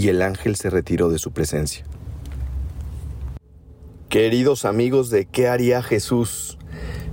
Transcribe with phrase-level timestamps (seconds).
[0.00, 1.84] Y el ángel se retiró de su presencia.
[4.08, 6.56] Queridos amigos de ¿Qué haría Jesús?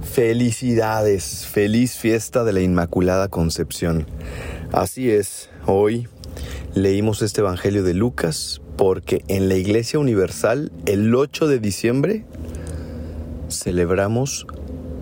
[0.02, 4.08] Felicidades, feliz fiesta de la Inmaculada Concepción.
[4.72, 6.08] Así es, hoy
[6.76, 12.24] leímos este Evangelio de Lucas porque en la Iglesia Universal el 8 de diciembre
[13.50, 14.48] celebramos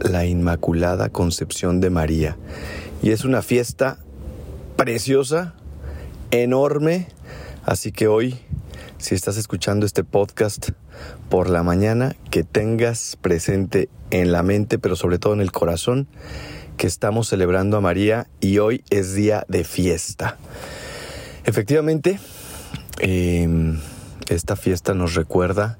[0.02, 2.36] la Inmaculada Concepción de María.
[3.04, 4.00] Y es una fiesta
[4.76, 5.54] preciosa,
[6.32, 7.10] enorme.
[7.66, 8.38] Así que hoy,
[9.00, 10.70] si estás escuchando este podcast
[11.30, 16.08] por la mañana, que tengas presente en la mente, pero sobre todo en el corazón,
[16.78, 20.38] que estamos celebrando a María y hoy es día de fiesta.
[21.44, 22.20] Efectivamente,
[23.00, 23.80] em,
[24.30, 25.80] esta fiesta nos recuerda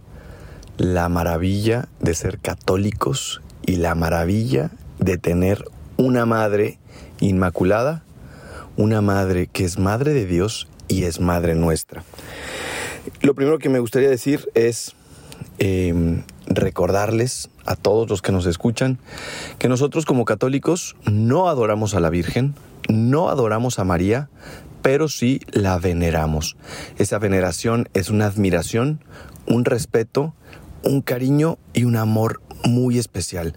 [0.78, 5.64] la maravilla de ser católicos y la maravilla de tener
[5.98, 6.80] una madre
[7.20, 8.06] inmaculada
[8.78, 12.04] una madre que es madre de Dios y es madre nuestra.
[13.22, 14.96] Lo primero que me gustaría decir es
[15.60, 19.00] em, recordarles a todos los que nos escuchan
[19.60, 22.56] que nosotros como católicos no adoramos a la Virgen,
[22.90, 24.30] no adoramos a María,
[24.82, 26.58] pero sí la veneramos.
[26.98, 29.00] Esa veneración es una admiración,
[29.48, 30.34] un respeto,
[30.84, 33.56] un cariño y un amor muy especial.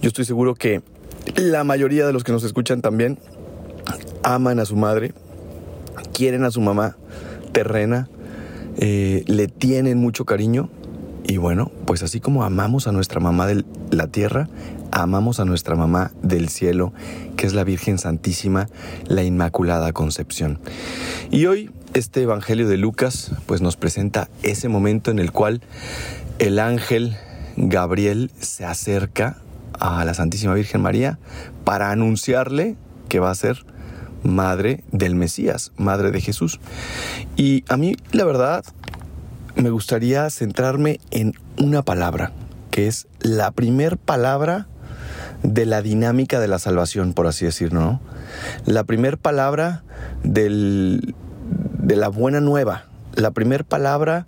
[0.00, 0.82] Yo estoy seguro que
[1.36, 3.18] la mayoría de los que nos escuchan también
[4.22, 5.14] aman a su madre,
[6.12, 6.96] quieren a su mamá
[7.52, 8.08] terrena,
[8.76, 10.70] eh, le tienen mucho cariño
[11.26, 14.48] y bueno, pues así como amamos a nuestra mamá de la tierra,
[14.90, 16.92] amamos a nuestra mamá del cielo,
[17.36, 18.68] que es la Virgen Santísima,
[19.06, 20.58] la Inmaculada Concepción.
[21.30, 25.62] Y hoy este Evangelio de Lucas pues nos presenta ese momento en el cual
[26.38, 27.16] el ángel
[27.56, 29.38] Gabriel se acerca
[29.80, 31.18] a la Santísima Virgen María
[31.64, 32.76] para anunciarle
[33.08, 33.64] que va a ser
[34.24, 36.60] madre del Mesías, madre de Jesús.
[37.36, 38.64] Y a mí, la verdad,
[39.54, 42.32] me gustaría centrarme en una palabra,
[42.70, 44.66] que es la primer palabra
[45.42, 48.00] de la dinámica de la salvación, por así decirlo, ¿no?
[48.64, 49.84] La primer palabra
[50.22, 51.14] del,
[51.78, 54.26] de la buena nueva, la primer palabra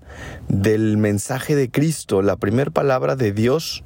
[0.49, 3.83] del mensaje de Cristo, la primer palabra de Dios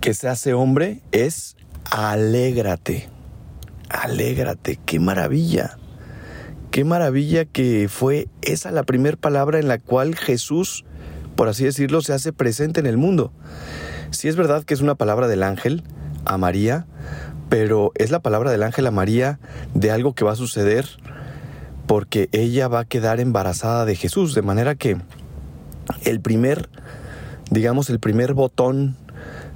[0.00, 1.56] que se hace hombre es
[1.90, 3.13] alégrate
[3.88, 5.78] alégrate, qué maravilla.
[6.70, 10.84] Qué maravilla que fue esa la primera palabra en la cual Jesús,
[11.36, 13.32] por así decirlo, se hace presente en el mundo.
[14.10, 15.84] Sí es verdad que es una palabra del ángel
[16.24, 16.86] a María,
[17.48, 19.38] pero es la palabra del ángel a María
[19.74, 20.86] de algo que va a suceder
[21.86, 24.96] porque ella va a quedar embarazada de Jesús, de manera que
[26.02, 26.68] el primer,
[27.52, 28.96] digamos, el primer botón,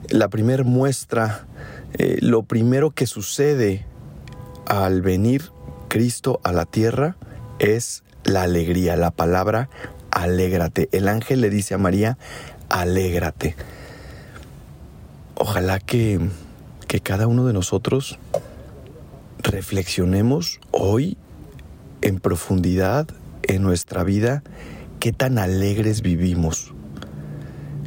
[0.09, 1.47] la primer muestra,
[1.95, 3.88] eh, lo primero que sucede
[4.69, 5.51] al venir
[5.89, 7.17] Cristo a la tierra
[7.59, 9.71] es la alegría, la palabra
[10.11, 10.89] alégrate.
[10.93, 12.19] El ángel le dice a María,
[12.69, 13.57] alégrate.
[15.35, 16.21] Ojalá que,
[16.87, 18.19] que cada uno de nosotros
[19.43, 21.17] reflexionemos hoy
[22.03, 23.09] en profundidad
[23.45, 24.43] en nuestra vida
[25.01, 26.75] qué tan alegres vivimos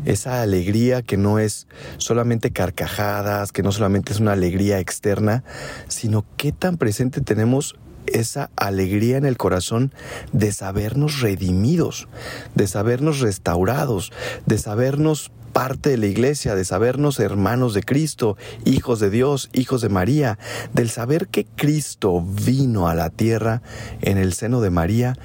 [0.06, 1.68] esa alegría que no es
[1.98, 5.44] solamente carcajadas, que no solamente es una alegría externa,
[5.88, 7.76] sino qué tan presente tenemos
[8.08, 9.94] esa alegría en el corazón
[10.32, 12.08] de sabernos redimidos,
[12.56, 14.12] de sabernos restaurados,
[14.46, 19.82] de sabernos parte de la iglesia, de sabernos hermanos de Cristo, hijos de Dios, hijos
[19.82, 20.40] de María,
[20.74, 23.62] del saber que Cristo vino a la tierra
[24.02, 25.18] en el seno de María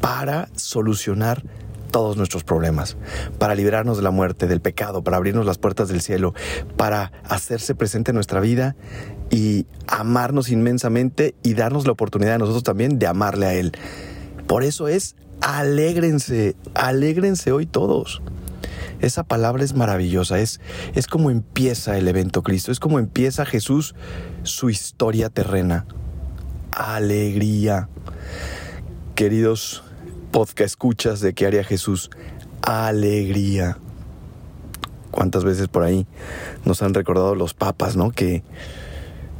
[0.00, 1.42] para solucionar
[1.96, 2.98] todos nuestros problemas,
[3.38, 6.34] para librarnos de la muerte, del pecado, para abrirnos las puertas del cielo,
[6.76, 8.76] para hacerse presente en nuestra vida
[9.30, 13.72] y amarnos inmensamente y darnos la oportunidad a nosotros también de amarle a Él.
[14.46, 18.20] Por eso es, alégrense, alégrense hoy todos.
[19.00, 20.60] Esa palabra es maravillosa, es,
[20.94, 23.94] es como empieza el evento Cristo, es como empieza Jesús
[24.42, 25.86] su historia terrena.
[26.72, 27.88] Alegría.
[29.14, 29.82] Queridos
[30.36, 32.10] podcast escuchas de qué haría Jesús,
[32.60, 33.78] alegría.
[35.10, 36.06] ¿Cuántas veces por ahí
[36.66, 38.10] nos han recordado los papas, no?
[38.10, 38.42] Que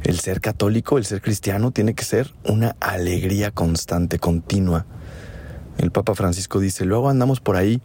[0.01, 4.87] el ser católico, el ser cristiano, tiene que ser una alegría constante, continua.
[5.77, 7.79] El Papa Francisco dice, luego andamos por ahí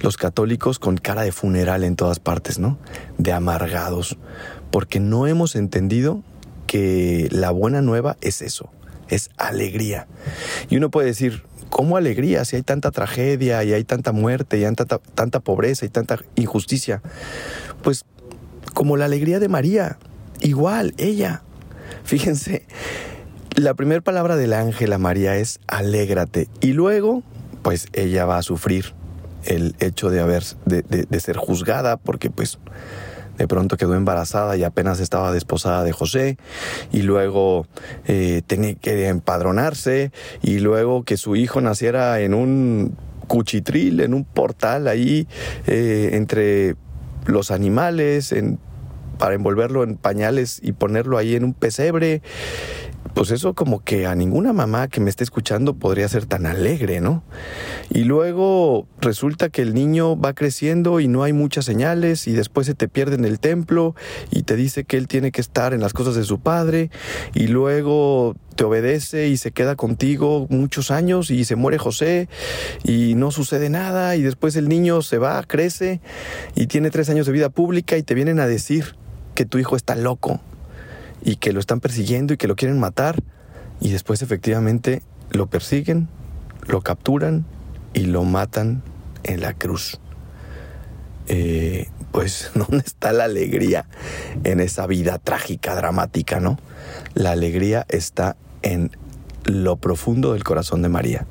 [0.00, 2.78] los católicos con cara de funeral en todas partes, ¿no?
[3.18, 4.16] De amargados,
[4.70, 6.22] porque no hemos entendido
[6.66, 8.70] que la buena nueva es eso,
[9.08, 10.06] es alegría.
[10.70, 11.42] Y uno puede decir,
[11.74, 15.88] ¿cómo alegría si hay tanta tragedia y hay tanta muerte y tanta, tanta pobreza y
[15.88, 17.02] tanta injusticia?
[17.82, 18.04] Pues
[18.74, 19.98] como la alegría de María,
[20.40, 21.42] igual, ella.
[22.04, 22.64] Fíjense,
[23.56, 27.24] la primera palabra del ángel a María es alégrate y luego,
[27.62, 28.94] pues ella va a sufrir
[29.44, 32.60] el hecho de haber de, ser juzgada porque pues
[33.38, 36.38] de pronto quedó embarazada y apenas estaba desposada de José,
[36.92, 37.66] y luego
[38.06, 42.96] eh, tenía que empadronarse, y luego que su hijo naciera en un
[43.26, 45.26] cuchitril, en un portal ahí
[45.66, 46.76] eh, entre
[47.26, 48.58] los animales, en,
[49.18, 52.22] para envolverlo en pañales y ponerlo ahí en un pesebre
[53.14, 57.00] pues eso como que a ninguna mamá que me esté escuchando podría ser tan alegre,
[57.00, 57.22] ¿no?
[57.90, 62.66] Y luego resulta que el niño va creciendo y no hay muchas señales y después
[62.66, 63.94] se te pierde en el templo
[64.30, 66.90] y te dice que él tiene que estar en las cosas de su padre
[67.34, 72.28] y luego te obedece y se queda contigo muchos años y se muere José
[72.82, 76.00] y no sucede nada y después el niño se va, crece
[76.56, 78.96] y tiene tres años de vida pública y te vienen a decir
[79.34, 80.40] que tu hijo está loco
[81.24, 83.22] y que lo están persiguiendo y que lo quieren matar
[83.80, 86.08] y después efectivamente lo persiguen,
[86.66, 87.44] lo capturan
[87.92, 88.82] y lo matan
[89.24, 89.98] en la cruz.
[91.26, 93.86] Eh, pues ¿dónde está la alegría
[94.44, 96.58] en esa vida trágica, dramática, no?
[97.14, 98.90] La alegría está en
[99.44, 101.26] lo profundo del corazón de María.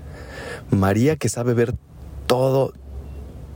[0.71, 1.75] María que sabe ver
[2.27, 2.73] todo,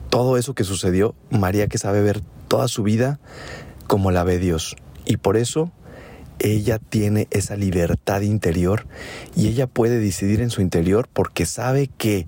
[0.10, 3.20] todo eso que sucedió, María que sabe ver toda su vida
[3.88, 4.76] como la ve Dios.
[5.06, 5.72] Y por eso
[6.40, 8.86] ella tiene esa libertad interior
[9.36, 12.28] y ella puede decidir en su interior porque sabe que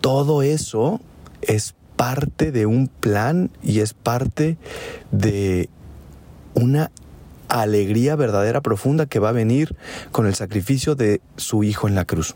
[0.00, 1.00] todo eso
[1.42, 4.56] es parte de un plan y es parte
[5.10, 5.68] de
[6.54, 6.90] una
[7.48, 9.76] alegría verdadera profunda que va a venir
[10.12, 12.34] con el sacrificio de su hijo en la cruz.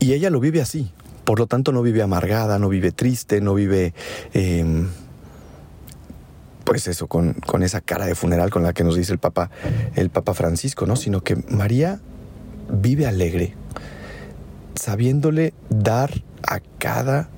[0.00, 0.90] Y ella lo vive así,
[1.24, 3.94] por lo tanto no vive amargada, no vive triste, no vive...
[4.32, 4.88] Em,
[6.64, 9.50] pues eso, con, con, esa cara de funeral con la que nos dice el Papa,
[9.94, 10.96] el Papa Francisco, ¿no?
[10.96, 12.00] Sino que María
[12.70, 13.54] vive alegre,
[14.74, 16.10] sabiéndole dar
[16.42, 17.28] a cada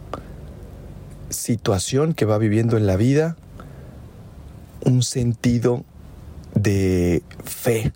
[1.31, 3.37] situación que va viviendo en la vida
[4.85, 5.85] un sentido
[6.55, 7.93] de fe,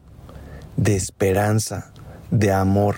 [0.77, 1.93] de esperanza,
[2.31, 2.97] de amor.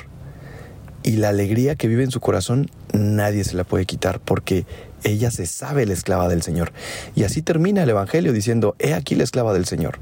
[1.03, 4.67] Y la alegría que vive en su corazón nadie se la puede quitar porque
[5.05, 6.73] ella se sabe la esclava del Señor.
[7.15, 9.99] Y así termina el Evangelio diciendo, he aquí la esclava del Señor.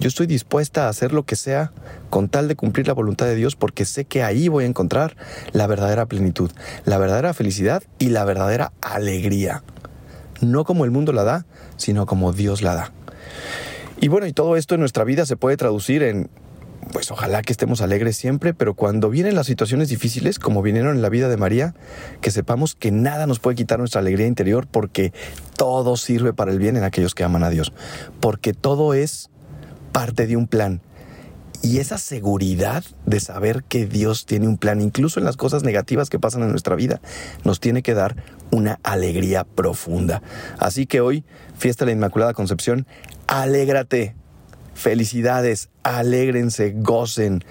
[0.00, 1.72] Yo estoy dispuesta a hacer lo que sea
[2.10, 5.16] con tal de cumplir la voluntad de Dios porque sé que ahí voy a encontrar
[5.52, 6.50] la verdadera plenitud,
[6.84, 9.62] la verdadera felicidad y la verdadera alegría.
[10.40, 11.46] No como el mundo la da,
[11.76, 12.92] sino como Dios la da.
[14.00, 16.28] Y bueno, y todo esto en nuestra vida se puede traducir en
[16.92, 21.02] pues ojalá que estemos alegres siempre, pero cuando vienen las situaciones difíciles, como vinieron en
[21.02, 21.74] la vida de María,
[22.20, 25.12] que sepamos que nada nos puede quitar nuestra alegría interior porque
[25.56, 27.72] todo sirve para el bien en aquellos que aman a Dios,
[28.20, 29.30] porque todo es
[29.92, 30.80] parte de un plan.
[31.62, 36.10] Y esa seguridad de saber que Dios tiene un plan, incluso en las cosas negativas
[36.10, 37.00] que pasan en nuestra vida,
[37.42, 38.16] nos tiene que dar
[38.50, 40.22] una alegría profunda.
[40.58, 41.24] Así que hoy,
[41.56, 42.86] fiesta de la Inmaculada Concepción,
[43.28, 44.14] alégrate,
[44.74, 47.44] Felicidades, alégrense, gocen,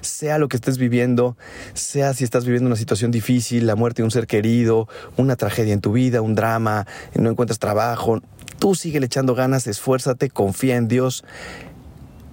[0.00, 1.36] sea lo que estés viviendo,
[1.74, 5.74] sea si estás viviendo una situación difícil, la muerte de un ser querido, una tragedia
[5.74, 8.20] en tu vida, un drama, no encuentras trabajo,
[8.58, 11.24] tú sigue echando ganas, esfuérzate, confía en Dios,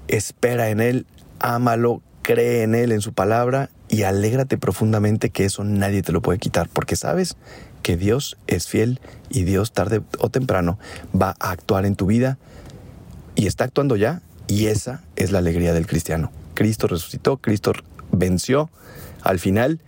[0.08, 1.06] espera en Él,
[1.40, 6.22] ámalo, cree en Él, en su palabra y alégrate profundamente que eso nadie te lo
[6.22, 7.36] puede quitar, porque sabes
[7.84, 9.00] que Dios es fiel
[9.30, 10.78] y Dios tarde o temprano
[11.20, 12.38] va a actuar en tu vida
[13.36, 16.32] y está actuando ya y esa es la alegría del cristiano.
[16.54, 17.74] Cristo resucitó, Cristo
[18.12, 18.70] venció
[19.22, 19.80] al final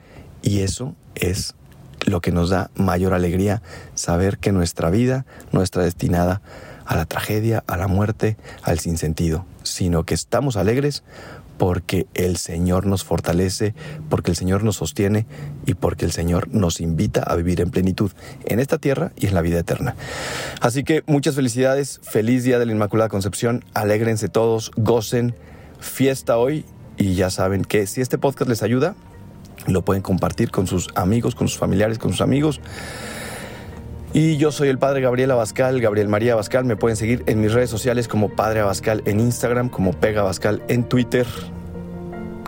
[0.42, 1.56] y eso es
[2.06, 3.62] lo que nos da mayor alegría,
[3.96, 6.42] saber que nuestra vida no está destinada
[6.86, 11.04] a la tragedia, a la muerte, al sinsentido, sino que estamos alegres
[11.60, 13.76] porque el Señor nos fortalece,
[14.10, 15.28] porque el Señor nos sostiene
[15.66, 18.12] y porque el Señor nos invita a vivir en plenitud
[18.46, 19.96] en esta tierra y en la vida eterna.
[20.62, 25.36] Así que muchas felicidades, feliz día de la Inmaculada Concepción, alégrense todos, gocen,
[25.82, 26.66] fiesta hoy
[26.98, 28.96] y ya saben que si este podcast les ayuda,
[29.68, 32.62] lo pueden compartir con sus amigos, con sus familiares, con sus amigos.
[34.12, 36.66] Y yo soy el padre Gabriel Abascal, Gabriel María Abascal.
[36.66, 40.64] Me pueden seguir en mis redes sociales como Padre Abascal en Instagram, como Pega Abascal
[40.68, 41.28] en Twitter.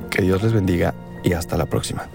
[0.10, 2.08] Que Dios les bendiga y hasta la próxima.